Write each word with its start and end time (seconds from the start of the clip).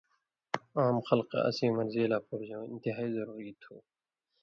عام 0.79 0.97
خلکہ 1.07 1.39
اس 1.47 1.57
مرضی 1.77 2.03
لا 2.11 2.17
پورژؤں 2.27 2.69
انتہائی 2.71 3.09
ضروری 3.17 3.51
تُھو 3.61 3.75